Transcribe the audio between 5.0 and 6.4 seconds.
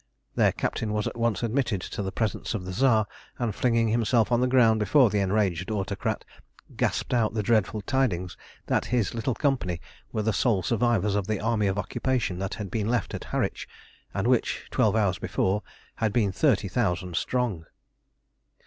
the enraged Autocrat,